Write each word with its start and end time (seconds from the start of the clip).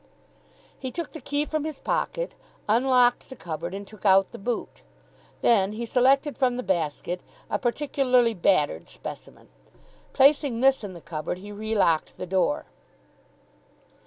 He 0.79 0.89
took 0.89 1.11
the 1.13 1.21
key 1.21 1.45
from 1.45 1.63
his 1.63 1.77
pocket, 1.77 2.33
unlocked 2.67 3.29
the 3.29 3.35
cupboard, 3.35 3.75
and 3.75 3.85
took 3.85 4.03
out 4.03 4.31
the 4.31 4.39
boot. 4.39 4.81
Then 5.41 5.73
he 5.73 5.85
selected 5.85 6.39
from 6.39 6.57
the 6.57 6.63
basket 6.63 7.21
a 7.51 7.59
particularly 7.59 8.33
battered 8.33 8.89
specimen. 8.89 9.49
Placing 10.11 10.59
this 10.61 10.83
in 10.83 10.93
the 10.93 11.01
cupboard, 11.01 11.37
he 11.37 11.51
re 11.51 11.75
locked 11.75 12.17
the 12.17 12.25
door. 12.25 12.65